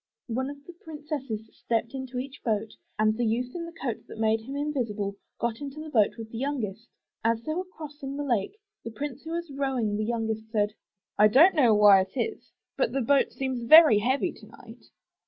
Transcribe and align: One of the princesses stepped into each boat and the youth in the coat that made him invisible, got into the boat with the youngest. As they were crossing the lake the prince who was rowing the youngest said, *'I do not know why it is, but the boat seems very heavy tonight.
One 0.29 0.49
of 0.49 0.65
the 0.65 0.73
princesses 0.73 1.47
stepped 1.55 1.93
into 1.93 2.17
each 2.17 2.41
boat 2.43 2.71
and 2.97 3.15
the 3.15 3.23
youth 3.23 3.53
in 3.53 3.65
the 3.67 3.71
coat 3.71 4.01
that 4.07 4.17
made 4.17 4.41
him 4.41 4.55
invisible, 4.55 5.15
got 5.37 5.61
into 5.61 5.79
the 5.79 5.91
boat 5.91 6.17
with 6.17 6.31
the 6.31 6.39
youngest. 6.39 6.87
As 7.23 7.43
they 7.43 7.53
were 7.53 7.65
crossing 7.65 8.17
the 8.17 8.23
lake 8.23 8.57
the 8.83 8.89
prince 8.89 9.21
who 9.21 9.31
was 9.33 9.51
rowing 9.51 9.97
the 9.97 10.03
youngest 10.03 10.49
said, 10.49 10.73
*'I 11.19 11.27
do 11.27 11.39
not 11.41 11.53
know 11.53 11.75
why 11.75 12.01
it 12.01 12.19
is, 12.19 12.51
but 12.75 12.93
the 12.93 13.01
boat 13.01 13.31
seems 13.31 13.61
very 13.61 13.99
heavy 13.99 14.31
tonight. 14.33 14.85